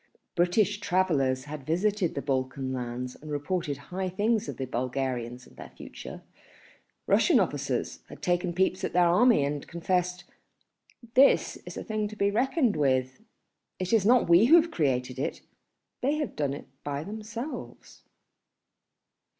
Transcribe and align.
British 0.33 0.79
travellers 0.79 1.43
had 1.43 1.63
visited 1.63 2.15
the 2.15 2.23
Balkan 2.23 2.73
lands 2.73 3.15
and 3.21 3.29
reported 3.29 3.77
high 3.77 4.09
things 4.09 4.49
of 4.49 4.57
the 4.57 4.65
Bulgarians 4.65 5.45
and 5.45 5.55
their 5.57 5.69
future, 5.69 6.23
Russian 7.05 7.39
officers 7.39 7.99
had 8.09 8.19
taken 8.23 8.51
peeps 8.55 8.83
at 8.83 8.93
their 8.93 9.05
army 9.05 9.45
and 9.45 9.67
confessed 9.67 10.23
"this 11.13 11.57
is 11.67 11.77
a 11.77 11.83
thing 11.83 12.07
to 12.07 12.15
be 12.15 12.31
reckoned 12.31 12.75
with, 12.75 13.17
and 13.19 13.23
it 13.77 13.93
is 13.93 14.03
not 14.03 14.27
we 14.27 14.45
who 14.45 14.55
have 14.59 14.71
created 14.71 15.19
it, 15.19 15.41
they 16.01 16.15
have 16.15 16.35
done 16.35 16.55
it 16.55 16.65
by 16.83 17.03
themselves." 17.03 18.01